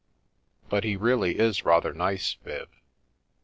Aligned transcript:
But 0.67 0.83
he 0.83 0.95
really 0.95 1.37
is 1.37 1.63
rather 1.63 1.93
nice, 1.93 2.33
Viv." 2.43 2.69